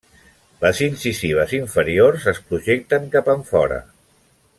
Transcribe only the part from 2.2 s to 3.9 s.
es projecten cap enfora.